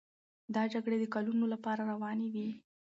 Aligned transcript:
دا 0.55 0.63
جګړې 0.73 0.97
د 0.99 1.05
کلونو 1.15 1.45
لپاره 1.53 1.81
روانې 1.91 2.27
وې. 2.33 2.47